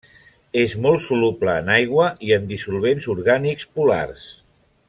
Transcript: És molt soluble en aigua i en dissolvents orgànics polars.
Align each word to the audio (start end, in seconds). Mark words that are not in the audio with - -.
És 0.61 0.71
molt 0.85 1.03
soluble 1.03 1.55
en 1.63 1.69
aigua 1.75 2.09
i 2.29 2.35
en 2.39 2.51
dissolvents 2.55 3.11
orgànics 3.17 3.73
polars. 3.77 4.29